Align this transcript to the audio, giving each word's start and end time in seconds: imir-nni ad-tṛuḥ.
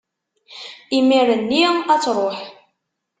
imir-nni 0.97 1.63
ad-tṛuḥ. 1.93 2.37